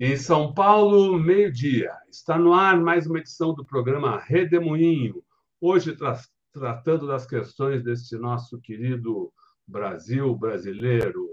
Em 0.00 0.16
São 0.16 0.54
Paulo, 0.54 1.18
meio-dia. 1.18 1.92
Está 2.08 2.38
no 2.38 2.52
ar 2.52 2.80
mais 2.80 3.04
uma 3.08 3.18
edição 3.18 3.52
do 3.52 3.64
programa 3.64 4.16
Redemoinho. 4.16 5.24
Hoje, 5.60 5.96
tra 5.96 6.16
tratando 6.52 7.04
das 7.08 7.26
questões 7.26 7.82
deste 7.82 8.16
nosso 8.16 8.60
querido 8.60 9.32
Brasil 9.66 10.32
brasileiro. 10.36 11.28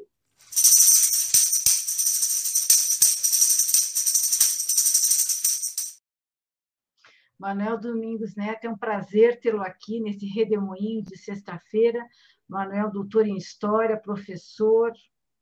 Manuel 7.38 7.80
Domingos 7.80 8.36
Neto, 8.36 8.66
é 8.66 8.70
um 8.72 8.78
prazer 8.78 9.40
tê-lo 9.40 9.62
aqui 9.62 10.00
nesse 10.00 10.26
Redemoinho 10.26 11.04
de 11.04 11.16
sexta-feira. 11.16 12.04
Manuel, 12.50 12.90
doutor 12.90 13.28
em 13.28 13.38
História, 13.38 13.96
professor, 13.96 14.92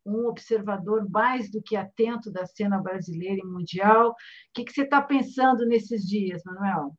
um 0.05 0.27
observador 0.27 1.09
mais 1.09 1.49
do 1.49 1.62
que 1.62 1.75
atento 1.75 2.31
da 2.31 2.45
cena 2.45 2.81
brasileira 2.81 3.39
e 3.41 3.45
mundial. 3.45 4.09
O 4.09 4.16
que, 4.53 4.63
que 4.63 4.73
você 4.73 4.84
está 4.84 5.02
pensando 5.02 5.66
nesses 5.66 6.03
dias, 6.07 6.41
Manuel? 6.45 6.94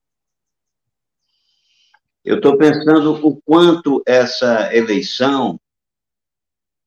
Eu 2.25 2.37
estou 2.37 2.57
pensando 2.57 3.27
o 3.27 3.41
quanto 3.43 4.03
essa 4.07 4.75
eleição 4.75 5.61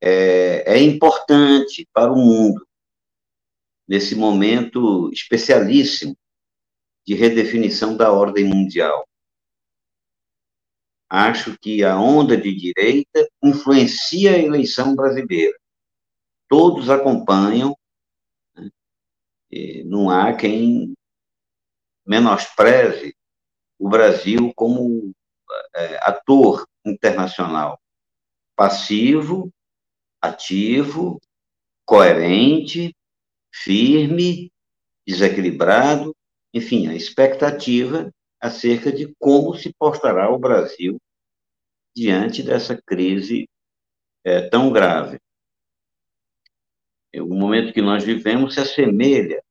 é, 0.02 0.74
é 0.74 0.82
importante 0.82 1.88
para 1.94 2.12
o 2.12 2.16
mundo, 2.16 2.68
nesse 3.88 4.16
momento 4.16 5.12
especialíssimo 5.14 6.18
de 7.06 7.14
redefinição 7.14 7.96
da 7.96 8.12
ordem 8.12 8.46
mundial. 8.46 9.08
Acho 11.10 11.58
que 11.60 11.84
a 11.84 11.98
onda 11.98 12.36
de 12.36 12.54
direita 12.54 13.30
influencia 13.42 14.32
a 14.32 14.40
eleição 14.40 14.94
brasileira 14.94 15.58
todos 16.48 16.90
acompanham, 16.90 17.78
né? 18.56 18.70
não 19.86 20.10
há 20.10 20.36
quem 20.36 20.94
menospreze 22.06 23.16
o 23.80 23.90
Brasil 23.90 24.52
como 24.56 25.14
é, 25.76 25.98
ator 26.10 26.66
internacional, 26.86 27.80
passivo, 28.56 29.52
ativo, 30.22 31.20
coerente, 31.86 32.96
firme, 33.54 34.52
desequilibrado, 35.06 36.16
enfim, 36.54 36.88
a 36.88 36.96
expectativa 36.96 38.12
acerca 38.42 38.92
de 38.92 39.14
como 39.20 39.54
se 39.56 39.74
postará 39.78 40.30
o 40.30 40.40
Brasil 40.40 40.98
diante 41.96 42.44
dessa 42.44 42.80
crise 42.86 43.48
é, 44.24 44.48
tão 44.50 44.72
grave 44.72 45.20
o 47.16 47.34
momento 47.34 47.74
que 47.74 47.82
nós 47.82 48.04
vivemos 48.04 48.54
se 48.54 48.60
assemelha 48.60 49.42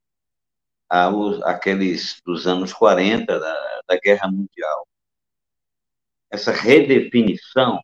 aos, 0.88 1.42
àqueles 1.42 2.20
dos 2.24 2.46
anos 2.46 2.72
40 2.72 3.38
da, 3.38 3.80
da 3.88 3.98
Guerra 3.98 4.30
Mundial. 4.30 4.86
Essa 6.30 6.52
redefinição 6.52 7.80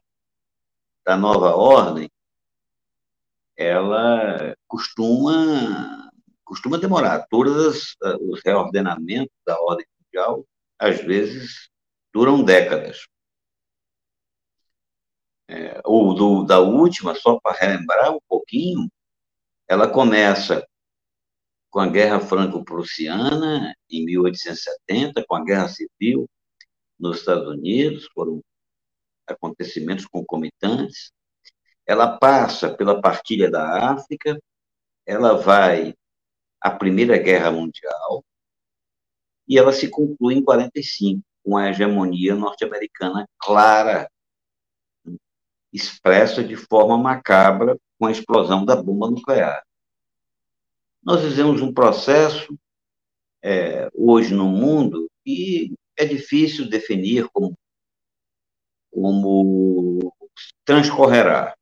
da 1.04 1.16
nova 1.16 1.56
ordem, 1.56 2.10
ela 3.56 4.54
costuma 4.66 6.10
costuma 6.52 6.76
demorar. 6.76 7.26
Todos 7.30 7.96
os 8.20 8.40
reordenamentos 8.44 9.34
da 9.46 9.58
ordem 9.58 9.86
mundial, 9.98 10.46
às 10.78 11.00
vezes, 11.00 11.70
duram 12.12 12.44
décadas. 12.44 13.06
É, 15.48 15.80
ou 15.82 16.14
do, 16.14 16.44
da 16.44 16.60
última, 16.60 17.14
só 17.14 17.40
para 17.40 17.56
relembrar 17.56 18.12
um 18.12 18.20
pouquinho, 18.28 18.86
ela 19.72 19.90
começa 19.90 20.62
com 21.70 21.80
a 21.80 21.88
Guerra 21.88 22.20
Franco-Prussiana, 22.20 23.74
em 23.88 24.04
1870, 24.04 25.24
com 25.26 25.34
a 25.34 25.42
Guerra 25.42 25.66
Civil 25.66 26.28
nos 26.98 27.20
Estados 27.20 27.48
Unidos, 27.48 28.06
foram 28.12 28.42
acontecimentos 29.26 30.04
concomitantes. 30.04 31.10
Ela 31.86 32.18
passa 32.18 32.76
pela 32.76 33.00
partilha 33.00 33.50
da 33.50 33.92
África, 33.94 34.38
ela 35.06 35.38
vai 35.38 35.94
à 36.60 36.70
Primeira 36.70 37.16
Guerra 37.16 37.50
Mundial, 37.50 38.22
e 39.48 39.56
ela 39.56 39.72
se 39.72 39.88
conclui 39.88 40.34
em 40.34 40.44
45, 40.44 41.22
com 41.42 41.56
a 41.56 41.70
hegemonia 41.70 42.34
norte-americana 42.34 43.26
clara, 43.38 44.06
expressa 45.72 46.42
de 46.42 46.56
forma 46.56 46.98
macabra 46.98 47.78
com 47.98 48.06
a 48.06 48.12
explosão 48.12 48.64
da 48.64 48.76
bomba 48.76 49.10
nuclear. 49.10 49.62
Nós 51.02 51.22
vivemos 51.22 51.60
um 51.62 51.72
processo 51.72 52.56
é, 53.42 53.88
hoje 53.94 54.34
no 54.34 54.48
mundo 54.48 55.10
e 55.26 55.74
é 55.96 56.04
difícil 56.04 56.68
definir 56.68 57.28
como, 57.32 57.56
como 58.90 60.14
transcorrerá. 60.64 61.56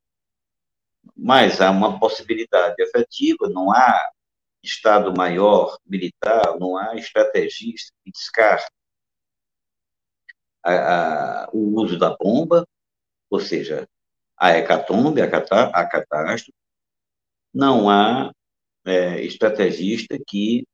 Mas 1.17 1.61
há 1.61 1.71
uma 1.71 1.99
possibilidade 1.99 2.75
efetiva, 2.83 3.49
não 3.49 3.73
há 3.73 4.11
Estado 4.63 5.15
maior 5.17 5.79
militar, 5.87 6.59
não 6.59 6.77
há 6.77 6.95
estrategista 6.95 7.95
que 8.05 8.11
descarte 8.11 8.71
a, 10.63 11.45
a, 11.45 11.51
o 11.51 11.81
uso 11.81 11.99
da 11.99 12.15
bomba, 12.15 12.67
ou 13.31 13.41
seja, 13.41 13.89
a 14.41 14.57
hecatombe, 14.57 15.21
a, 15.21 15.27
a 15.27 15.87
catástrofe, 15.87 16.55
não 17.53 17.91
há 17.91 18.33
é, 18.87 19.21
estrategista 19.23 20.19
que 20.27 20.67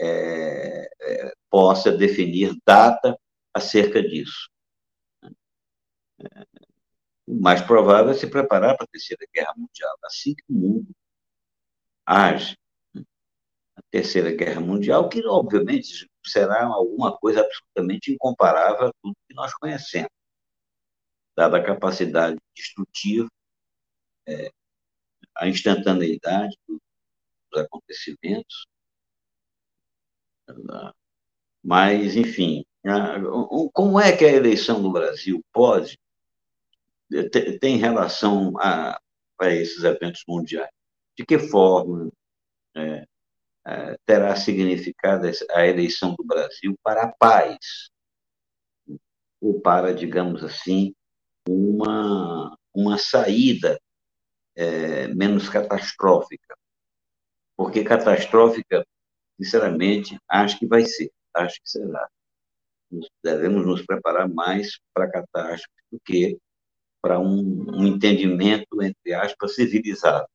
é, 0.00 0.88
é, 1.00 1.32
possa 1.50 1.92
definir 1.92 2.56
data 2.66 3.16
acerca 3.54 4.02
disso. 4.02 4.48
É, 6.18 6.46
o 7.26 7.40
mais 7.40 7.60
provável 7.60 8.12
é 8.12 8.14
se 8.14 8.26
preparar 8.26 8.76
para 8.76 8.84
a 8.84 8.88
Terceira 8.88 9.26
Guerra 9.32 9.54
Mundial, 9.56 9.96
assim 10.04 10.34
que 10.34 10.44
o 10.48 10.54
mundo 10.54 10.88
age. 12.06 12.56
A 13.76 13.82
Terceira 13.90 14.32
Guerra 14.32 14.60
Mundial, 14.60 15.08
que 15.08 15.24
obviamente 15.26 16.10
será 16.24 16.64
alguma 16.64 17.16
coisa 17.18 17.40
absolutamente 17.40 18.12
incomparável 18.12 18.88
a 18.88 18.92
tudo 19.02 19.16
que 19.28 19.34
nós 19.34 19.52
conhecemos 19.54 20.10
dada 21.36 21.58
a 21.58 21.64
capacidade 21.64 22.38
destrutiva, 22.54 23.28
é, 24.26 24.50
a 25.36 25.48
instantaneidade 25.48 26.56
dos 26.68 26.80
acontecimentos. 27.60 28.66
Mas, 31.62 32.16
enfim, 32.16 32.64
como 33.72 34.00
é 34.00 34.16
que 34.16 34.24
a 34.24 34.32
eleição 34.32 34.82
do 34.82 34.90
Brasil 34.90 35.42
pode 35.52 35.98
tem 37.60 37.76
relação 37.76 38.54
a, 38.58 38.98
a 39.38 39.50
esses 39.50 39.84
eventos 39.84 40.24
mundiais? 40.26 40.70
De 41.16 41.24
que 41.26 41.38
forma 41.38 42.10
é, 42.74 43.06
é, 43.66 43.98
terá 44.06 44.34
significado 44.34 45.26
a 45.50 45.66
eleição 45.66 46.14
do 46.14 46.24
Brasil 46.24 46.74
para 46.82 47.02
a 47.04 47.12
paz? 47.12 47.90
Ou 49.40 49.60
para, 49.60 49.92
digamos 49.92 50.42
assim, 50.42 50.94
uma, 51.48 52.56
uma 52.74 52.98
saída 52.98 53.80
é, 54.56 55.08
menos 55.08 55.48
catastrófica. 55.48 56.56
Porque 57.56 57.84
catastrófica, 57.84 58.84
sinceramente, 59.40 60.18
acho 60.28 60.58
que 60.58 60.66
vai 60.66 60.84
ser, 60.84 61.10
acho 61.34 61.60
que 61.62 61.70
será. 61.70 62.08
Devemos 63.22 63.66
nos 63.66 63.84
preparar 63.84 64.28
mais 64.28 64.78
para 64.92 65.10
catástrofe 65.10 65.68
do 65.90 66.00
que 66.04 66.38
para 67.00 67.18
um, 67.18 67.80
um 67.80 67.86
entendimento, 67.86 68.82
entre 68.82 69.14
aspas, 69.14 69.54
civilizado. 69.54 70.26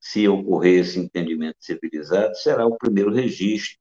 Se 0.00 0.28
ocorrer 0.28 0.80
esse 0.80 0.98
entendimento 0.98 1.56
civilizado, 1.60 2.36
será 2.36 2.66
o 2.66 2.76
primeiro 2.76 3.12
registro 3.12 3.78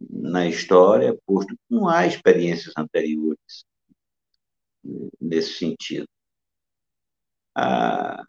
na 0.00 0.46
história, 0.46 1.18
posto 1.26 1.54
que 1.54 1.60
não 1.68 1.88
há 1.88 2.06
experiências 2.06 2.72
anteriores 2.76 3.64
nesse 5.20 5.54
sentido. 5.54 6.08
Ah, 7.54 8.24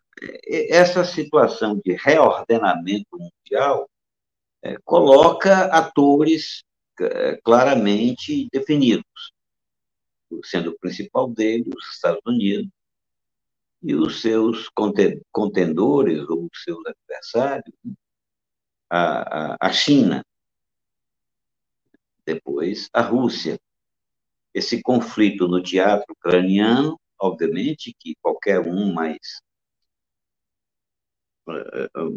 essa 0.48 1.04
situação 1.04 1.80
de 1.84 1.94
reordenamento 1.94 3.18
mundial 3.18 3.90
é, 4.62 4.78
coloca 4.84 5.66
atores 5.66 6.63
é, 7.00 7.38
claramente 7.44 8.48
definidos, 8.52 9.34
sendo 10.44 10.72
o 10.72 10.80
principal 10.80 11.30
deles 11.30 11.68
os 11.75 11.94
Estados 11.94 12.22
Unidos 12.25 12.72
e 13.81 13.94
os 13.94 14.22
seus 14.22 14.69
contendores 15.31 16.28
ou 16.30 16.46
os 16.46 16.63
seus 16.63 16.84
adversários, 16.86 17.75
né? 17.84 17.94
a, 18.90 19.54
a, 19.54 19.58
a 19.60 19.72
China, 19.72 20.25
depois 22.25 22.90
a 22.94 23.01
Rússia, 23.01 23.60
esse 24.56 24.81
conflito 24.81 25.50
no 25.50 25.62
teatro 25.62 26.06
ucraniano, 26.13 26.98
obviamente, 27.19 27.94
que 28.00 28.16
qualquer 28.22 28.62
um 28.62 28.94
mais 28.94 29.18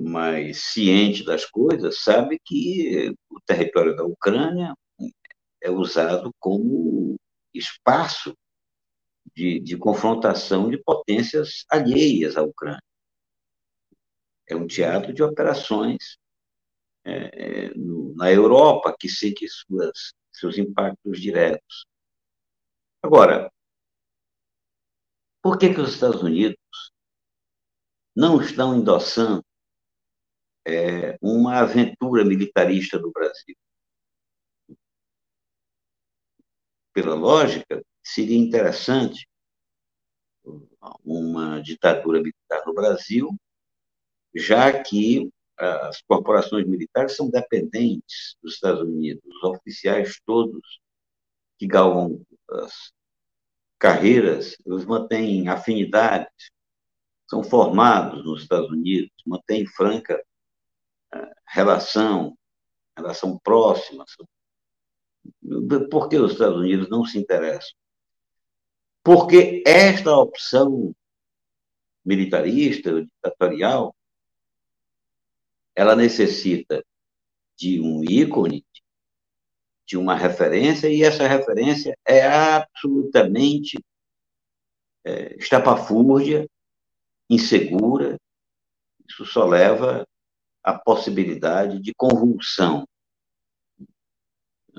mais 0.07 0.63
ciente 0.73 1.23
das 1.23 1.45
coisas 1.45 2.03
sabe 2.03 2.41
que 2.43 3.15
o 3.29 3.39
território 3.45 3.95
da 3.95 4.03
Ucrânia 4.03 4.75
é 5.61 5.71
usado 5.71 6.33
como 6.39 7.17
espaço 7.53 8.35
de, 9.35 9.61
de 9.61 9.77
confrontação 9.77 10.71
de 10.71 10.79
potências 10.83 11.67
alheias 11.69 12.39
à 12.39 12.43
Ucrânia. 12.43 12.81
É 14.49 14.57
um 14.57 14.67
teatro 14.67 15.13
de 15.13 15.23
operações 15.23 16.17
é 17.05 17.71
no, 17.75 18.15
na 18.17 18.33
Europa 18.33 18.97
que 18.99 19.09
sente 19.11 19.47
suas, 19.47 20.15
seus 20.33 20.57
impactos 20.57 21.21
diretos. 21.21 21.87
Agora, 23.09 23.51
por 25.43 25.57
que, 25.59 25.73
que 25.73 25.81
os 25.81 25.95
Estados 25.95 26.23
Unidos 26.23 26.59
não 28.15 28.39
estão 28.39 28.77
endossando 28.77 29.43
é, 30.67 31.17
uma 31.23 31.61
aventura 31.61 32.23
militarista 32.23 32.99
do 32.99 33.11
Brasil. 33.11 33.57
Pela 36.93 37.15
lógica, 37.15 37.83
seria 38.05 38.37
interessante 38.37 39.27
uma 41.03 41.63
ditadura 41.63 42.19
militar 42.19 42.63
no 42.67 42.75
Brasil, 42.75 43.31
já 44.35 44.83
que 44.83 45.31
as 45.57 46.03
corporações 46.03 46.67
militares 46.67 47.17
são 47.17 47.31
dependentes 47.31 48.37
dos 48.43 48.53
Estados 48.53 48.83
Unidos, 48.83 49.23
os 49.25 49.45
oficiais 49.45 50.21
todos 50.27 50.79
que 51.59 51.67
galvam 51.67 52.23
as 52.51 52.93
carreiras, 53.79 54.57
eles 54.67 54.85
mantêm 54.85 55.49
afinidades 55.49 56.51
são 57.29 57.45
formados 57.45 58.25
nos 58.25 58.43
Estados 58.43 58.71
Unidos, 58.71 59.13
mantêm 59.27 59.67
franca 59.67 60.21
eh, 61.13 61.33
relação, 61.47 62.37
relação 62.97 63.39
próxima. 63.39 64.05
Por 65.91 66.09
que 66.09 66.17
os 66.17 66.33
Estados 66.33 66.57
Unidos 66.57 66.89
não 66.89 67.05
se 67.05 67.19
interessam? 67.19 67.77
Porque 69.05 69.63
esta 69.67 70.17
opção 70.17 70.95
militarista, 72.05 73.03
ditatorial, 73.03 73.95
ela 75.77 75.95
necessita 75.95 76.83
de 77.57 77.81
um 77.81 78.03
ícone, 78.03 78.65
de 79.89 79.97
uma 79.97 80.15
referência, 80.15 80.87
e 80.87 81.03
essa 81.03 81.27
referência 81.27 81.97
é 82.07 82.27
absolutamente 82.27 83.83
é, 85.03 85.35
estapafúrdia, 85.37 86.47
insegura, 87.31 88.19
isso 89.09 89.25
só 89.25 89.47
leva 89.47 90.07
à 90.63 90.79
possibilidade 90.79 91.81
de 91.81 91.95
convulsão. 91.95 92.87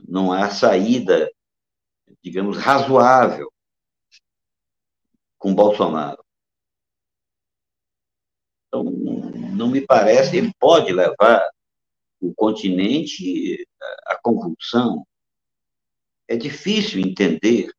Não 0.08 0.32
há 0.32 0.52
saída, 0.52 1.32
digamos, 2.22 2.58
razoável 2.58 3.52
com 5.40 5.56
Bolsonaro. 5.56 6.24
Então, 8.68 8.84
não 8.84 9.68
me 9.70 9.82
parece, 9.82 10.38
ele 10.38 10.54
pode 10.60 10.94
levar 10.94 11.50
o 12.20 12.34
continente 12.34 13.68
à 14.06 14.18
convulsão. 14.22 15.06
É 16.28 16.36
difícil 16.36 17.00
entender 17.00 17.72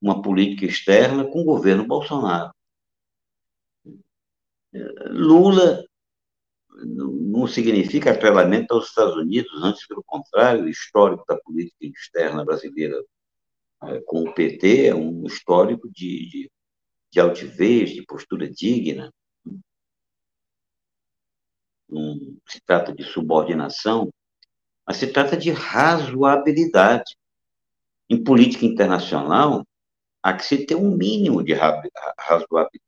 uma 0.00 0.22
política 0.22 0.66
externa 0.66 1.24
com 1.24 1.40
o 1.40 1.44
governo 1.44 1.86
Bolsonaro. 1.86 2.52
Lula 5.10 5.84
não 6.84 7.46
significa 7.46 8.12
atrelamento 8.12 8.72
aos 8.72 8.88
Estados 8.88 9.16
Unidos, 9.16 9.50
antes, 9.62 9.86
pelo 9.86 10.02
contrário, 10.04 10.64
o 10.64 10.68
histórico 10.68 11.24
da 11.26 11.36
política 11.36 11.86
externa 11.86 12.44
brasileira 12.44 13.02
é, 13.84 14.00
com 14.00 14.22
o 14.22 14.34
PT 14.34 14.86
é 14.86 14.94
um 14.94 15.24
histórico 15.26 15.88
de, 15.90 16.28
de, 16.28 16.50
de 17.12 17.20
altivez, 17.20 17.90
de 17.90 18.04
postura 18.04 18.48
digna. 18.48 19.12
Não 21.88 22.18
se 22.46 22.60
trata 22.60 22.92
de 22.94 23.02
subordinação, 23.04 24.12
mas 24.86 24.98
se 24.98 25.06
trata 25.12 25.36
de 25.36 25.50
razoabilidade. 25.50 27.16
Em 28.10 28.22
política 28.22 28.64
internacional, 28.64 29.66
há 30.22 30.34
que 30.34 30.44
se 30.44 30.64
ter 30.64 30.74
um 30.74 30.96
mínimo 30.96 31.42
de 31.42 31.52
razoabilidade. 31.54 32.82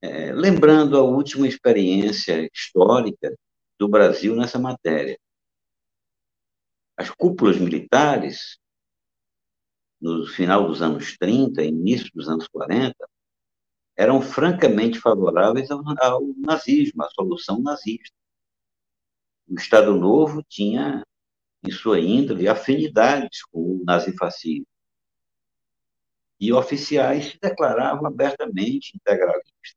É, 0.00 0.32
lembrando 0.32 0.96
a 0.96 1.02
última 1.02 1.46
experiência 1.46 2.48
histórica 2.52 3.36
do 3.78 3.88
Brasil 3.88 4.34
nessa 4.34 4.58
matéria. 4.58 5.18
As 6.96 7.10
cúpulas 7.10 7.56
militares, 7.58 8.58
no 10.00 10.26
final 10.26 10.66
dos 10.66 10.82
anos 10.82 11.16
30, 11.16 11.62
início 11.62 12.10
dos 12.14 12.28
anos 12.28 12.48
40, 12.48 12.94
eram 13.96 14.20
francamente 14.20 14.98
favoráveis 14.98 15.70
ao, 15.70 15.82
ao 16.00 16.22
nazismo, 16.38 17.02
à 17.02 17.10
solução 17.10 17.60
nazista. 17.60 18.14
O 19.48 19.54
Estado 19.54 19.94
Novo 19.94 20.42
tinha, 20.48 21.04
em 21.62 21.70
sua 21.70 22.00
índole, 22.00 22.48
afinidades 22.48 23.42
com 23.50 23.60
o 23.60 23.84
nazifascismo. 23.84 24.66
E 26.40 26.52
oficiais 26.52 27.32
se 27.32 27.38
declaravam 27.40 28.06
abertamente 28.06 28.96
integralistas 28.96 29.76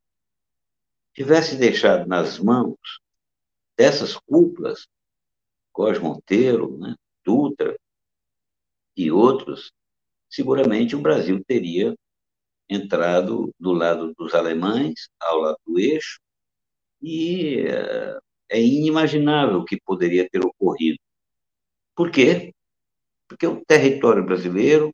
tivesse 1.15 1.55
deixado 1.55 2.05
nas 2.07 2.37
mãos 2.37 2.77
dessas 3.77 4.15
cúpulas, 4.17 4.85
Cos 5.71 5.97
Monteiro, 5.97 6.77
né, 6.77 6.95
Dutra 7.23 7.75
e 8.95 9.09
outros, 9.09 9.71
seguramente 10.29 10.95
o 10.95 11.01
Brasil 11.01 11.43
teria 11.45 11.95
entrado 12.69 13.53
do 13.59 13.73
lado 13.73 14.13
dos 14.17 14.33
alemães, 14.33 15.09
ao 15.19 15.39
lado 15.39 15.57
do 15.65 15.79
eixo, 15.79 16.19
e 17.01 17.59
é, 17.67 18.19
é 18.49 18.61
inimaginável 18.61 19.59
o 19.59 19.65
que 19.65 19.79
poderia 19.81 20.27
ter 20.29 20.45
ocorrido. 20.45 20.97
Por 21.95 22.11
quê? 22.11 22.53
Porque 23.27 23.47
o 23.47 23.63
território 23.65 24.25
brasileiro, 24.25 24.93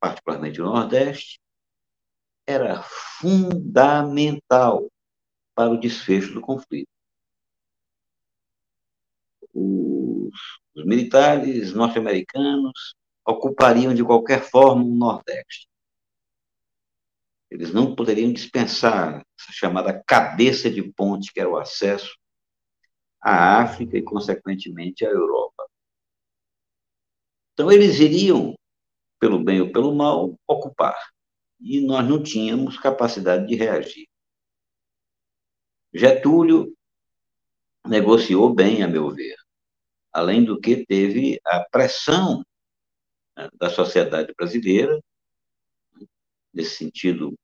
particularmente 0.00 0.60
o 0.60 0.64
Nordeste, 0.64 1.38
era 2.46 2.82
fundamental 3.20 4.88
para 5.54 5.70
o 5.70 5.80
desfecho 5.80 6.32
do 6.34 6.40
conflito. 6.40 6.88
Os, 9.52 10.34
os 10.74 10.84
militares 10.84 11.72
norte-americanos 11.72 12.94
ocupariam 13.26 13.94
de 13.94 14.04
qualquer 14.04 14.42
forma 14.42 14.84
o 14.84 14.94
Nordeste. 14.94 15.66
Eles 17.50 17.72
não 17.72 17.94
poderiam 17.94 18.32
dispensar 18.32 19.24
essa 19.38 19.52
chamada 19.52 20.02
cabeça 20.06 20.70
de 20.70 20.82
ponte, 20.92 21.32
que 21.32 21.40
era 21.40 21.48
o 21.48 21.56
acesso 21.56 22.16
à 23.20 23.60
África 23.62 23.96
e, 23.96 24.02
consequentemente, 24.02 25.04
à 25.04 25.08
Europa. 25.08 25.68
Então, 27.52 27.70
eles 27.70 27.98
iriam, 28.00 28.54
pelo 29.18 29.42
bem 29.42 29.60
ou 29.60 29.72
pelo 29.72 29.94
mal, 29.94 30.34
ocupar. 30.46 30.96
E 31.60 31.80
nós 31.80 32.06
não 32.06 32.22
tínhamos 32.22 32.78
capacidade 32.78 33.46
de 33.46 33.54
reagir. 33.54 34.06
Getúlio 35.94 36.76
negociou 37.86 38.52
bem, 38.52 38.82
a 38.82 38.88
meu 38.88 39.10
ver, 39.10 39.36
além 40.12 40.44
do 40.44 40.60
que 40.60 40.84
teve 40.84 41.40
a 41.44 41.64
pressão 41.70 42.44
né, 43.36 43.48
da 43.54 43.70
sociedade 43.70 44.34
brasileira, 44.36 45.00
nesse 46.56 46.76
sentido, 46.76 47.34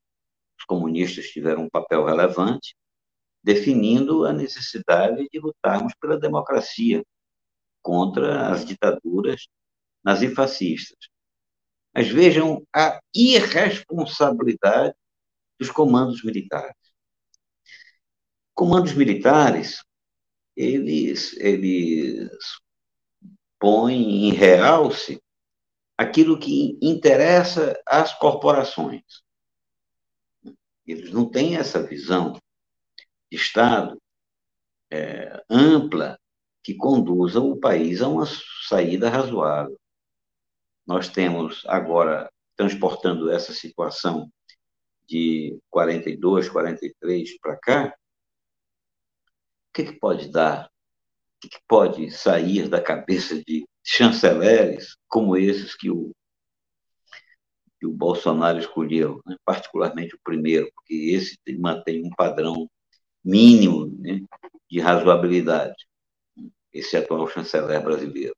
os 0.59 0.65
comunistas 0.65 1.27
tiveram 1.27 1.65
um 1.65 1.71
papel 1.71 2.05
relevante, 2.05 2.75
definindo 3.45 4.25
a 4.25 4.33
necessidade 4.33 5.29
de 5.31 5.39
lutarmos 5.39 5.93
pela 6.01 6.19
democracia 6.19 7.05
contra 7.83 8.49
as 8.49 8.65
ditaduras 8.65 9.47
nazifascistas. 10.03 11.09
Mas 11.95 12.09
vejam 12.09 12.67
a 12.75 13.01
irresponsabilidade 13.15 14.95
dos 15.59 15.71
comandos 15.71 16.25
militares 16.25 16.83
comandos 18.55 18.93
militares, 18.93 19.83
eles, 20.57 21.37
eles 21.39 22.31
põem 23.59 24.29
em 24.29 24.33
realce 24.33 25.22
aquilo 26.03 26.39
que 26.39 26.79
interessa 26.83 27.81
às 27.87 28.13
corporações. 28.15 29.03
Eles 30.87 31.13
não 31.13 31.29
têm 31.29 31.57
essa 31.57 31.83
visão 31.83 32.33
de 33.31 33.37
Estado 33.37 34.01
é, 34.91 35.43
ampla 35.49 36.19
que 36.63 36.75
conduza 36.75 37.41
o 37.41 37.59
país 37.59 38.03
a 38.03 38.09
uma 38.09 38.27
saída 38.69 39.09
razoável. 39.09 39.79
Nós 40.87 41.09
temos 41.09 41.63
agora, 41.67 42.31
transportando 42.57 43.31
essa 43.31 43.53
situação 43.53 44.31
de 45.09 45.59
42, 45.71 46.49
43 46.49 47.39
para 47.41 47.57
cá, 47.57 47.97
o 49.69 49.73
que, 49.73 49.85
que 49.85 49.99
pode 49.99 50.31
dar? 50.31 50.67
O 50.67 50.69
que, 51.41 51.49
que 51.49 51.61
pode 51.67 52.11
sair 52.11 52.69
da 52.69 52.81
cabeça 52.81 53.43
de 53.43 53.65
chanceleres 53.83 54.97
como 55.09 55.37
esses 55.37 55.75
que 55.77 55.91
o, 55.91 56.13
que 57.81 57.87
o 57.87 57.93
Bolsonaro 57.93 58.59
escolheu, 58.59 59.21
né? 59.27 59.37
particularmente 59.45 60.15
o 60.15 60.21
primeiro, 60.23 60.71
porque 60.75 60.95
esse 60.95 61.37
mantém 61.59 62.05
um 62.05 62.11
padrão 62.11 62.71
mínimo 63.25 63.87
né, 63.99 64.21
de 64.71 64.81
razoabilidade, 64.81 65.75
esse 66.73 66.97
atual 66.97 67.29
chanceler 67.29 67.83
brasileiro. 67.83 68.37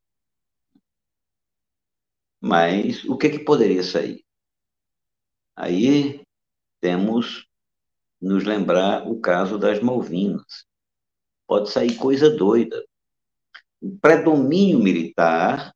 Mas 2.41 3.05
o 3.05 3.17
que, 3.17 3.31
que 3.31 3.39
poderia 3.39 3.83
sair? 3.83 4.25
Aí 5.57 6.23
temos 6.81 7.47
nos 8.21 8.45
lembrar 8.45 9.07
o 9.09 9.21
caso 9.21 9.59
das 9.59 9.81
Malvinas. 9.81 10.67
Pode 11.47 11.71
sair 11.71 11.97
coisa 11.97 12.29
doida. 12.29 12.85
O 13.85 13.99
predomínio 13.99 14.79
militar 14.79 15.75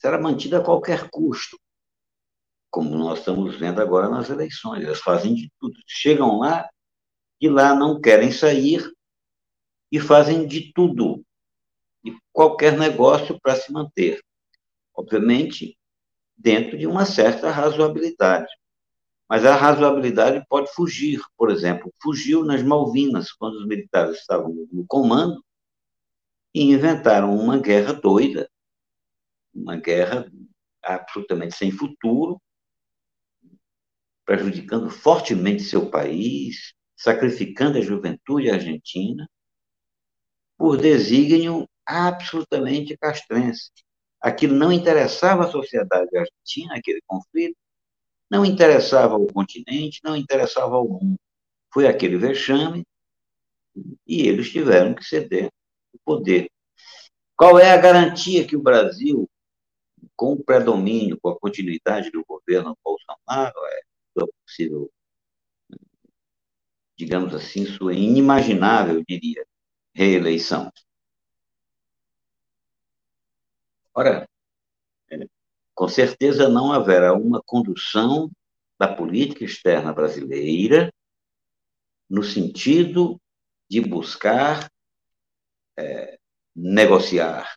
será 0.00 0.20
mantido 0.20 0.56
a 0.56 0.64
qualquer 0.64 1.08
custo, 1.08 1.56
como 2.68 2.96
nós 2.96 3.20
estamos 3.20 3.54
vendo 3.54 3.80
agora 3.80 4.08
nas 4.08 4.28
eleições. 4.28 4.84
Elas 4.84 4.98
fazem 4.98 5.36
de 5.36 5.48
tudo. 5.60 5.76
Chegam 5.86 6.40
lá 6.40 6.68
e 7.40 7.48
lá 7.48 7.72
não 7.72 8.00
querem 8.00 8.32
sair 8.32 8.82
e 9.88 10.00
fazem 10.00 10.48
de 10.48 10.72
tudo, 10.72 11.24
de 12.02 12.18
qualquer 12.32 12.76
negócio 12.76 13.38
para 13.40 13.54
se 13.54 13.70
manter. 13.72 14.20
Obviamente, 14.92 15.78
dentro 16.36 16.76
de 16.76 16.88
uma 16.88 17.06
certa 17.06 17.52
razoabilidade. 17.52 18.52
Mas 19.28 19.46
a 19.46 19.54
razoabilidade 19.54 20.44
pode 20.48 20.74
fugir. 20.74 21.22
Por 21.36 21.52
exemplo, 21.52 21.94
fugiu 22.02 22.44
nas 22.44 22.64
Malvinas, 22.64 23.30
quando 23.30 23.58
os 23.58 23.66
militares 23.68 24.18
estavam 24.18 24.52
no 24.72 24.84
comando, 24.88 25.40
e 26.54 26.62
inventaram 26.62 27.34
uma 27.36 27.58
guerra 27.58 27.92
doida, 27.92 28.48
uma 29.52 29.76
guerra 29.76 30.30
absolutamente 30.82 31.56
sem 31.56 31.70
futuro, 31.72 32.40
prejudicando 34.24 34.88
fortemente 34.88 35.62
seu 35.64 35.90
país, 35.90 36.72
sacrificando 36.96 37.78
a 37.78 37.82
juventude 37.82 38.50
argentina, 38.50 39.28
por 40.56 40.76
desígnio 40.76 41.68
absolutamente 41.84 42.96
castrense. 42.96 43.70
Aquilo 44.20 44.54
não 44.54 44.72
interessava 44.72 45.44
a 45.44 45.50
sociedade 45.50 46.16
argentina, 46.16 46.76
aquele 46.76 47.02
conflito, 47.06 47.56
não 48.30 48.44
interessava 48.44 49.14
ao 49.14 49.26
continente, 49.26 50.00
não 50.02 50.16
interessava 50.16 50.76
ao 50.76 50.88
mundo. 50.88 51.16
Foi 51.72 51.86
aquele 51.86 52.16
vexame 52.16 52.86
e 54.06 54.26
eles 54.26 54.50
tiveram 54.50 54.94
que 54.94 55.04
ceder 55.04 55.50
o 55.94 55.98
poder. 56.04 56.50
Qual 57.36 57.58
é 57.58 57.70
a 57.72 57.80
garantia 57.80 58.46
que 58.46 58.56
o 58.56 58.62
Brasil, 58.62 59.28
com 60.16 60.34
o 60.34 60.44
predomínio, 60.44 61.18
com 61.20 61.30
a 61.30 61.38
continuidade 61.38 62.10
do 62.10 62.24
governo 62.24 62.76
Bolsonaro, 62.84 63.58
é 63.66 63.82
possível, 64.44 64.90
digamos 66.96 67.34
assim, 67.34 67.66
sua 67.66 67.94
inimaginável, 67.94 68.96
eu 68.96 69.04
diria, 69.06 69.44
reeleição? 69.94 70.70
Ora, 73.92 74.28
é, 75.10 75.26
com 75.74 75.88
certeza 75.88 76.48
não 76.48 76.72
haverá 76.72 77.14
uma 77.14 77.42
condução 77.44 78.30
da 78.78 78.92
política 78.92 79.44
externa 79.44 79.92
brasileira 79.92 80.92
no 82.08 82.22
sentido 82.22 83.20
de 83.68 83.80
buscar 83.80 84.68
é, 85.76 86.18
negociar. 86.54 87.56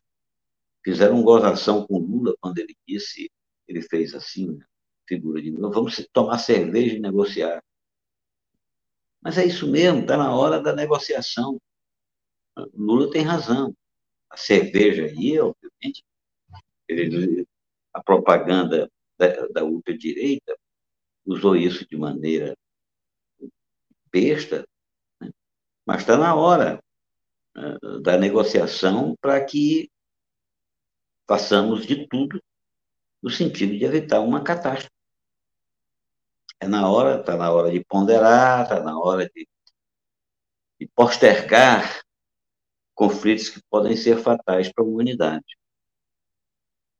Fizeram 0.84 1.22
gozação 1.22 1.86
com 1.86 2.00
Lula 2.00 2.36
quando 2.40 2.60
ele 2.60 2.76
disse, 2.88 3.30
ele 3.68 3.82
fez 3.82 4.14
assim, 4.14 4.56
né, 4.56 4.66
figura 5.08 5.42
de 5.42 5.52
vamos 5.52 6.08
tomar 6.14 6.38
cerveja 6.38 6.96
e 6.96 7.00
negociar. 7.00 7.62
Mas 9.22 9.38
é 9.38 9.46
isso 9.46 9.68
mesmo, 9.70 10.02
está 10.02 10.18
na 10.18 10.34
hora 10.36 10.62
da 10.62 10.74
negociação. 10.74 11.60
Lula 12.74 13.12
tem 13.12 13.24
razão. 13.24 13.76
A 14.30 14.38
cerveja 14.38 15.06
aí, 15.06 15.40
obviamente, 15.40 16.04
ele, 16.88 17.46
a 17.94 18.02
propaganda 18.02 18.90
da, 19.18 19.48
da 19.48 19.64
ultradireita 19.64 20.58
usou 21.26 21.56
isso 21.56 21.88
de 21.88 21.98
maneira 21.98 22.56
besta, 24.12 24.66
né? 25.20 25.30
mas 25.86 26.02
está 26.02 26.18
na 26.18 26.36
hora 26.36 26.82
da 28.02 28.18
negociação 28.18 29.16
para 29.20 29.44
que 29.44 29.90
façamos 31.28 31.86
de 31.86 32.08
tudo 32.08 32.42
no 33.22 33.30
sentido 33.30 33.78
de 33.78 33.84
evitar 33.84 34.20
uma 34.22 34.44
catástrofe. 34.44 34.92
É 36.60 36.68
na 36.68 36.90
hora, 36.90 37.20
está 37.20 37.36
na 37.36 37.52
hora 37.52 37.72
de 37.72 37.84
ponderar, 37.86 38.64
está 38.64 38.80
na 38.82 38.98
hora 38.98 39.30
de, 39.30 39.48
de 40.80 40.88
postergar 40.88 42.02
conflitos 42.96 43.50
que 43.50 43.62
podem 43.70 43.96
ser 43.96 44.18
fatais 44.18 44.72
para 44.72 44.84
a 44.84 44.88
humanidade. 44.88 45.58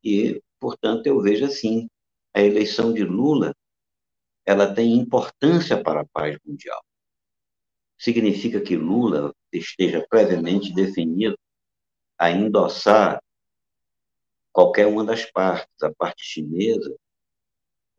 E, 0.04 0.40
portanto, 0.60 1.06
eu 1.06 1.20
vejo 1.20 1.44
assim, 1.44 1.88
a 2.32 2.40
eleição 2.40 2.92
de 2.92 3.02
Lula, 3.02 3.52
ela 4.46 4.72
tem 4.72 4.96
importância 4.96 5.82
para 5.82 6.02
a 6.02 6.06
paz 6.06 6.38
mundial. 6.44 6.80
Significa 7.98 8.60
que 8.60 8.76
Lula 8.76 9.34
esteja 9.52 10.06
previamente 10.08 10.72
definido 10.72 11.36
a 12.16 12.30
endossar 12.30 13.22
qualquer 14.52 14.86
uma 14.86 15.04
das 15.04 15.24
partes, 15.24 15.82
a 15.82 15.92
parte 15.94 16.22
chinesa, 16.24 16.96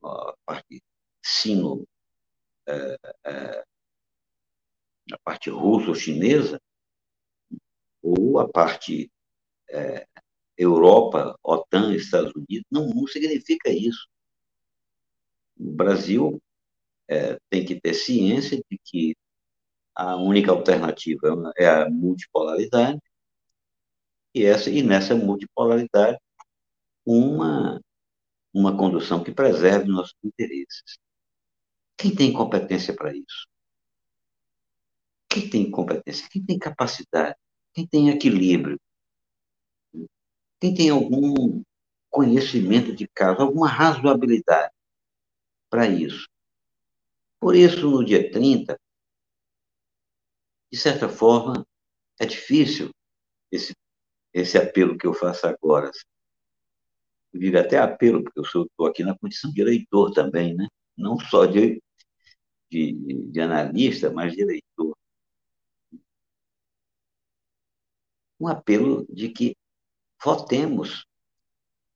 a 0.04 0.34
parte 0.46 0.82
sino, 1.22 1.86
é, 2.66 2.98
é, 3.26 3.64
a 5.12 5.18
parte 5.24 5.50
russo-chinesa, 5.50 6.62
ou 8.02 8.40
a 8.40 8.48
parte 8.48 9.12
é, 9.70 10.08
Europa, 10.58 11.38
OTAN, 11.44 11.94
Estados 11.96 12.34
Unidos, 12.34 12.66
não, 12.72 12.88
não 12.88 13.08
significa 13.08 13.70
isso. 13.70 14.08
O 15.58 15.72
Brasil 15.72 16.42
é, 17.08 17.38
tem 17.50 17.66
que 17.66 17.80
ter 17.80 17.94
ciência 17.94 18.62
de 18.70 18.80
que 18.84 19.16
a 20.00 20.16
única 20.16 20.50
alternativa 20.50 21.52
é 21.58 21.68
a 21.68 21.90
multipolaridade, 21.90 23.02
e, 24.34 24.46
essa, 24.46 24.70
e 24.70 24.82
nessa 24.82 25.14
multipolaridade, 25.14 26.18
uma, 27.06 27.82
uma 28.54 28.78
condução 28.78 29.22
que 29.22 29.34
preserve 29.34 29.90
nossos 29.90 30.16
interesses. 30.24 30.98
Quem 31.98 32.16
tem 32.16 32.32
competência 32.32 32.96
para 32.96 33.14
isso? 33.14 33.46
Quem 35.28 35.50
tem 35.50 35.70
competência? 35.70 36.30
Quem 36.32 36.46
tem 36.46 36.58
capacidade? 36.58 37.36
Quem 37.74 37.86
tem 37.86 38.10
equilíbrio? 38.10 38.80
Quem 40.62 40.74
tem 40.74 40.90
algum 40.92 41.62
conhecimento 42.10 42.96
de 42.96 43.06
caso, 43.06 43.42
alguma 43.42 43.68
razoabilidade 43.68 44.74
para 45.70 45.88
isso? 45.88 46.26
Por 47.38 47.54
isso, 47.54 47.90
no 47.90 48.06
dia 48.06 48.32
30, 48.32 48.80
de 50.72 50.78
certa 50.78 51.10
forma, 51.10 51.66
é 52.20 52.26
difícil 52.26 52.92
esse, 53.52 53.74
esse 54.34 54.58
apelo 54.58 54.98
que 54.98 55.08
eu 55.08 55.14
faço 55.14 55.48
agora. 55.48 55.92
Eu 57.34 57.40
digo 57.40 57.58
até 57.58 57.78
apelo, 57.78 58.24
porque 58.24 58.40
eu 58.40 58.44
estou 58.44 58.88
aqui 58.88 59.04
na 59.04 59.18
condição 59.18 59.52
de 59.52 59.62
eleitor 59.62 60.12
também, 60.12 60.56
né? 60.56 60.68
não 60.98 61.18
só 61.20 61.46
de, 61.46 61.82
de, 62.70 62.94
de 63.32 63.42
analista, 63.42 64.12
mas 64.12 64.34
de 64.34 64.42
eleitor. 64.42 64.96
Um 68.40 68.48
apelo 68.48 69.06
de 69.10 69.30
que 69.30 69.56
votemos 70.24 71.06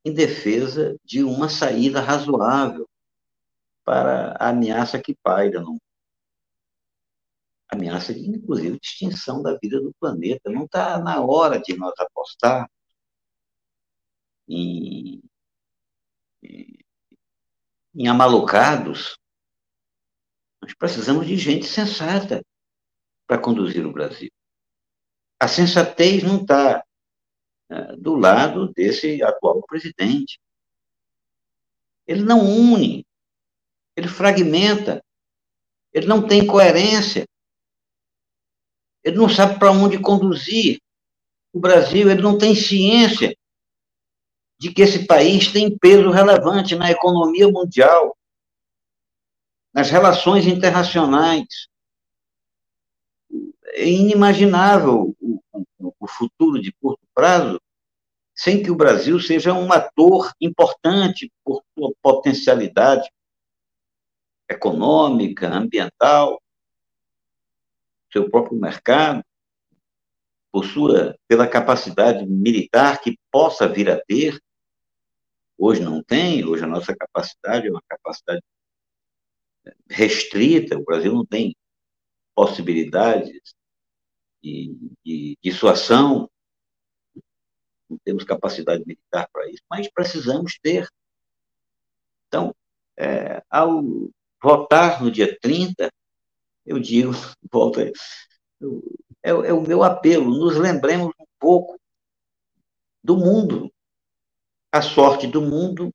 em 0.06 0.14
defesa 0.14 0.98
de 1.04 1.24
uma 1.24 1.50
saída 1.50 2.02
razoável 2.02 2.88
para 3.84 4.32
a 4.40 4.50
ameaça 4.50 5.02
que 5.02 5.16
paira 5.16 5.62
no 5.62 5.78
ameaça 7.74 8.14
de, 8.14 8.22
inclusive, 8.22 8.80
extinção 8.82 9.42
da 9.42 9.58
vida 9.58 9.80
do 9.80 9.94
planeta. 10.00 10.50
Não 10.50 10.66
está 10.66 11.00
na 11.00 11.22
hora 11.22 11.60
de 11.60 11.76
nós 11.76 11.94
apostar 12.00 12.70
em, 14.48 15.22
em, 16.42 16.78
em 17.96 18.08
amalucados. 18.08 19.18
Nós 20.62 20.74
precisamos 20.74 21.28
de 21.28 21.38
gente 21.38 21.66
sensata 21.66 22.44
para 23.28 23.38
conduzir 23.42 23.86
o 23.86 23.94
Brasil. 23.94 24.32
A 25.40 25.48
sensatez 25.48 26.24
não 26.24 26.42
está 26.42 26.84
né, 27.70 27.96
do 27.98 28.16
lado 28.16 28.72
desse 28.74 29.22
atual 29.22 29.62
presidente. 29.64 30.40
Ele 32.08 32.24
não 32.24 32.40
une, 32.42 33.06
ele 33.96 34.08
fragmenta. 34.08 35.04
Ele 35.94 36.08
não 36.08 36.26
tem 36.28 36.46
coerência. 36.46 37.26
Ele 39.04 39.18
não 39.18 39.28
sabe 39.28 39.60
para 39.60 39.72
onde 39.72 40.00
conduzir. 40.00 40.80
O 41.52 41.60
Brasil 41.60 42.10
ele 42.10 42.22
não 42.22 42.38
tem 42.38 42.56
ciência 42.56 43.36
de 44.60 44.72
que 44.74 44.82
esse 44.82 45.06
país 45.06 45.52
tem 45.52 45.78
peso 45.78 46.10
relevante 46.10 46.76
na 46.76 46.90
economia 46.90 47.48
mundial, 47.50 48.18
nas 49.74 49.90
relações 49.90 50.48
internacionais. 50.48 51.68
É 53.74 53.90
inimaginável 53.90 55.16
o, 55.20 55.42
o, 55.80 55.94
o 56.00 56.08
futuro 56.08 56.62
de 56.62 56.72
curto 56.74 57.02
prazo 57.14 57.60
sem 58.36 58.64
que 58.64 58.72
o 58.72 58.76
Brasil 58.76 59.20
seja 59.20 59.54
um 59.54 59.72
ator 59.72 60.32
importante 60.42 61.32
por 61.44 61.64
sua 61.78 61.94
potencialidade 62.02 63.10
econômica, 64.50 65.48
ambiental, 65.50 66.42
seu 68.14 68.30
próprio 68.30 68.58
mercado, 68.58 69.24
por 70.52 70.66
sua, 70.66 71.18
pela 71.28 71.48
capacidade 71.48 72.24
militar 72.28 73.02
que 73.02 73.18
possa 73.32 73.68
vir 73.68 73.90
a 73.90 74.00
ter. 74.00 74.40
Hoje 75.58 75.82
não 75.82 76.04
tem, 76.04 76.46
hoje 76.46 76.64
a 76.64 76.68
nossa 76.68 76.96
capacidade 76.96 77.68
é 77.68 77.72
uma 77.72 77.82
capacidade 77.90 78.44
restrita, 79.90 80.78
o 80.78 80.84
Brasil 80.84 81.12
não 81.12 81.26
tem 81.26 81.56
possibilidades 82.36 83.56
de, 84.44 84.78
de 85.04 85.38
dissuasão, 85.42 86.30
não 87.90 87.98
temos 88.04 88.24
capacidade 88.24 88.84
militar 88.86 89.28
para 89.32 89.50
isso, 89.50 89.64
mas 89.70 89.90
precisamos 89.92 90.60
ter. 90.62 90.88
Então, 92.28 92.54
é, 92.98 93.42
ao 93.50 93.82
votar 94.42 95.02
no 95.02 95.10
dia 95.10 95.38
30, 95.40 95.92
eu 96.66 96.80
digo, 96.80 97.12
volta, 97.52 97.92
eu, 98.60 98.82
é, 99.22 99.30
é 99.30 99.54
o 99.54 99.62
meu 99.62 99.84
apelo, 99.84 100.30
nos 100.30 100.58
lembremos 100.58 101.14
um 101.20 101.26
pouco 101.40 101.80
do 103.04 103.18
mundo. 103.18 103.72
A 104.72 104.82
sorte 104.82 105.28
do 105.28 105.42
mundo, 105.42 105.94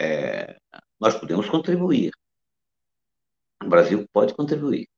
é, 0.00 0.58
nós 0.98 1.14
podemos 1.18 1.48
contribuir. 1.48 2.12
O 3.62 3.68
Brasil 3.68 4.08
pode 4.12 4.34
contribuir 4.34 4.88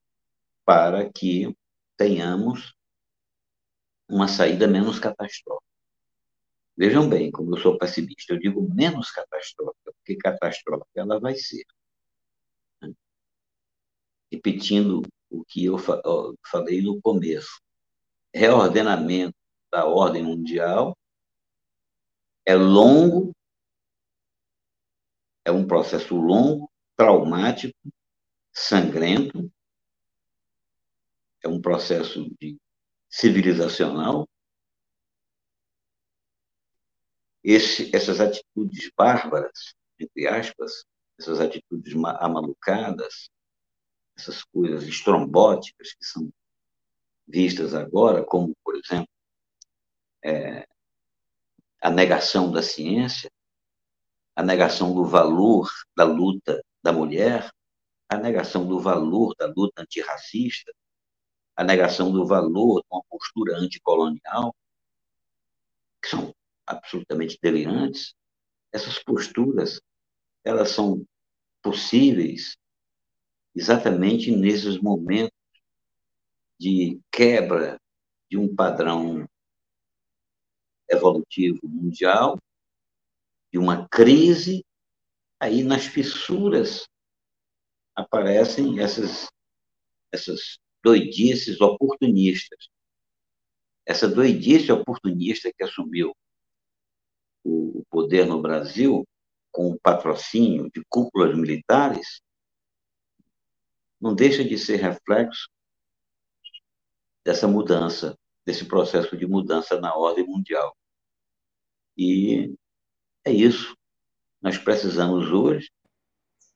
para 0.65 1.11
que 1.11 1.55
tenhamos 1.97 2.75
uma 4.09 4.29
saída 4.29 4.67
menos 4.67 4.99
catastrófica. 4.99 5.71
Vejam 6.77 7.09
bem, 7.09 7.31
como 7.31 7.55
eu 7.55 7.61
sou 7.61 7.79
pessimista, 7.79 8.33
eu 8.33 8.39
digo 8.39 8.63
menos 8.75 9.11
catastrófica, 9.11 9.93
porque 9.93 10.17
catastrófica 10.17 11.01
ela 11.01 11.21
vai 11.21 11.35
ser. 11.35 11.65
Repetindo 14.31 15.03
o 15.29 15.45
que 15.45 15.65
eu 15.65 15.77
falei 16.47 16.83
no 16.83 17.01
começo, 17.01 17.61
reordenamento 18.33 19.37
da 19.71 19.87
ordem 19.87 20.23
mundial 20.23 20.97
é 22.45 22.55
longo, 22.55 23.35
é 25.45 25.51
um 25.51 25.67
processo 25.67 26.17
longo, 26.17 26.71
traumático, 26.97 27.79
sangrento, 28.53 29.51
é 31.43 31.49
um 31.49 31.61
processo 31.61 32.29
de 32.39 32.59
civilizacional. 33.09 34.29
Esse, 37.43 37.95
essas 37.95 38.21
atitudes 38.21 38.91
bárbaras, 38.97 39.75
entre 39.99 40.29
aspas, 40.29 40.85
essas 41.19 41.41
atitudes 41.41 41.95
amalucadas, 42.19 43.31
essas 44.21 44.45
coisas 44.45 44.85
estrombóticas 44.85 45.95
que 45.95 46.05
são 46.05 46.31
vistas 47.27 47.75
agora, 47.75 48.25
como, 48.25 48.55
por 48.63 48.77
exemplo, 48.77 49.09
é, 50.23 50.67
a 51.81 51.91
negação 51.91 52.53
da 52.53 52.63
ciência, 52.63 53.31
a 54.37 54.43
negação 54.43 54.95
do 54.95 55.05
valor 55.05 55.71
da 55.97 56.05
luta 56.05 56.63
da 56.83 56.93
mulher, 56.93 57.51
a 58.09 58.17
negação 58.17 58.67
do 58.67 58.81
valor 58.81 59.35
da 59.39 59.47
luta 59.47 59.83
antirracista, 59.83 60.73
a 61.57 61.65
negação 61.65 62.11
do 62.13 62.27
valor 62.27 62.81
de 62.81 62.87
uma 62.91 63.03
postura 63.09 63.57
anticolonial, 63.57 64.55
que 66.03 66.09
são 66.09 66.35
absolutamente 66.67 67.39
delirantes. 67.41 68.15
Essas 68.73 68.99
posturas, 69.03 69.81
elas 70.45 70.71
são 70.71 71.05
possíveis 71.63 72.57
exatamente 73.61 74.35
nesses 74.35 74.81
momentos 74.81 75.37
de 76.59 76.99
quebra 77.13 77.79
de 78.31 78.39
um 78.39 78.57
padrão 78.57 79.29
evolutivo 80.89 81.61
mundial, 81.69 82.39
de 83.53 83.59
uma 83.59 83.87
crise, 83.87 84.65
aí 85.39 85.63
nas 85.63 85.85
fissuras 85.85 86.89
aparecem 87.95 88.81
essas, 88.81 89.29
essas 90.11 90.59
doidices 90.83 91.61
oportunistas. 91.61 92.67
Essa 93.85 94.09
doidice 94.09 94.73
oportunista 94.73 95.53
que 95.55 95.63
assumiu 95.63 96.17
o 97.45 97.85
poder 97.91 98.25
no 98.25 98.41
Brasil, 98.41 99.07
com 99.53 99.71
o 99.73 99.79
patrocínio 99.79 100.71
de 100.75 100.83
cúpulas 100.89 101.37
militares, 101.37 102.23
não 104.01 104.15
deixa 104.15 104.43
de 104.43 104.57
ser 104.59 104.77
reflexo 104.77 105.49
dessa 107.25 107.47
mudança, 107.47 108.19
desse 108.47 108.65
processo 108.65 109.17
de 109.17 109.27
mudança 109.27 109.79
na 109.79 109.95
ordem 109.95 110.27
mundial. 110.27 110.75
E 111.97 112.55
é 113.25 113.33
isso. 113.33 113.77
Nós 114.41 114.57
precisamos 114.57 115.31
hoje 115.31 115.71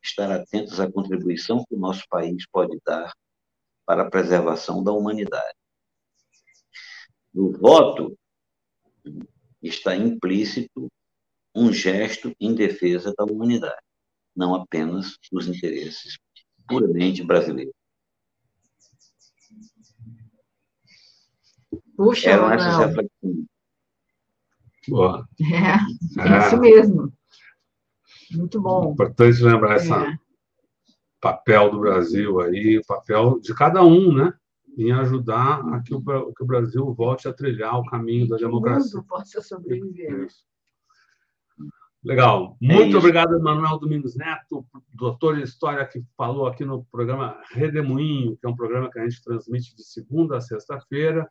estar 0.03 0.31
atentos 0.31 0.81
à 0.81 0.91
contribuição 0.91 1.65
que 1.65 1.75
o 1.75 1.79
nosso 1.79 2.05
país 2.09 2.47
pode 2.51 2.79
dar 2.85 3.13
para 3.85 4.03
a 4.03 4.11
preservação 4.11 4.83
da 4.83 4.93
humanidade. 4.93 5.57
No 7.33 7.53
voto 7.53 8.19
está 9.63 9.95
implícito 9.95 10.91
um 11.55 11.73
gesto 11.73 12.35
em 12.41 12.55
defesa 12.55 13.15
da 13.17 13.25
humanidade, 13.25 13.83
não 14.35 14.55
apenas 14.55 15.19
dos 15.31 15.47
interesses 15.47 16.19
puramente 16.67 17.23
brasileiros. 17.23 17.75
Puxa, 21.97 22.31
Eram 22.31 22.53
essas 22.53 22.79
reflexões. 22.79 23.47
Boa. 24.89 25.29
É, 25.41 26.21
é, 26.21 26.47
isso 26.47 26.59
mesmo. 26.59 27.13
Muito 28.33 28.61
bom. 28.61 28.93
Importante 28.93 29.43
lembrar 29.43 29.77
essa, 29.77 29.97
é 29.97 30.19
papel 31.25 31.71
do 31.71 31.81
Brasil 31.81 32.39
aí, 32.41 32.77
o 32.77 32.85
papel 32.85 33.41
de 33.41 33.55
cada 33.55 33.83
um, 33.83 34.13
né? 34.13 34.35
Em 34.77 34.93
ajudar 34.93 35.61
a 35.73 35.81
que 35.81 35.95
o, 35.95 36.03
que 36.03 36.43
o 36.43 36.47
Brasil 36.47 36.93
volte 36.93 37.27
a 37.27 37.33
trilhar 37.33 37.79
o 37.79 37.87
caminho 37.87 38.29
da 38.29 38.37
democracia. 38.37 38.93
O 38.93 38.97
mundo 38.97 39.07
possa 39.09 39.41
sobreviver. 39.41 40.27
Isso. 40.27 40.45
Legal. 42.05 42.57
É 42.63 42.67
Muito 42.67 42.97
é 42.97 42.99
obrigado, 42.99 43.41
Manuel 43.41 43.79
Domingos 43.79 44.15
Neto, 44.15 44.67
doutor 44.93 45.39
em 45.39 45.43
História, 45.43 45.87
que 45.87 46.05
falou 46.17 46.47
aqui 46.47 46.65
no 46.65 46.85
programa 46.85 47.41
Redemoinho, 47.51 48.37
que 48.37 48.47
é 48.47 48.49
um 48.49 48.57
programa 48.57 48.91
que 48.91 48.99
a 48.99 49.09
gente 49.09 49.23
transmite 49.23 49.75
de 49.75 49.83
segunda 49.83 50.37
a 50.37 50.41
sexta-feira, 50.41 51.27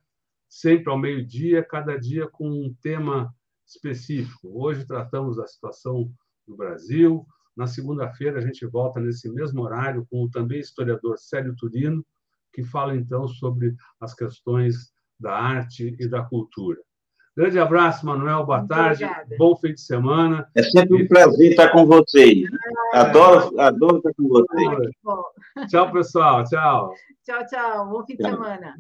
sempre 0.50 0.90
ao 0.90 0.98
meio-dia, 0.98 1.64
cada 1.64 1.96
dia 2.00 2.28
com 2.28 2.50
um 2.50 2.76
tema 2.82 3.32
específico. 3.68 4.50
Hoje 4.52 4.86
tratamos 4.86 5.38
da 5.38 5.46
situação 5.46 6.12
do 6.48 6.58
Brasil, 6.58 7.26
na 7.56 7.68
segunda-feira, 7.68 8.40
a 8.40 8.42
gente 8.42 8.66
volta 8.66 9.00
nesse 9.00 9.32
mesmo 9.32 9.62
horário 9.62 10.08
com 10.10 10.24
o 10.24 10.30
também 10.30 10.60
historiador 10.60 11.20
Célio 11.20 11.56
Turino, 11.56 12.04
que 12.52 12.64
fala 12.64 12.96
então 12.96 13.28
sobre 13.28 13.76
as 14.02 14.16
questões 14.16 14.92
da 15.20 15.36
arte 15.36 15.96
e 16.00 16.08
da 16.08 16.24
cultura. 16.24 16.80
Grande 17.36 17.60
abraço, 17.60 18.06
Manuel. 18.06 18.46
Boa 18.46 18.60
Muito 18.60 18.69
tarde. 18.69 19.04
Obrigada. 19.04 19.36
Bom 19.38 19.56
fim 19.56 19.74
de 19.74 19.82
semana. 19.82 20.48
É 20.54 20.62
sempre 20.62 21.04
um 21.04 21.08
prazer 21.08 21.52
estar 21.52 21.69
com 21.69 21.86
vocês. 21.86 22.48
Adoro, 22.93 23.60
adoro 23.60 23.98
estar 23.98 24.13
com 24.13 24.28
vocês. 24.28 25.69
tchau, 25.69 25.91
pessoal. 25.91 26.43
Tchau. 26.43 26.93
Tchau, 27.26 27.46
tchau. 27.48 27.89
Bom 27.89 28.06
fim 28.06 28.15
de 28.15 28.24
tchau. 28.24 28.32
semana. 28.32 28.76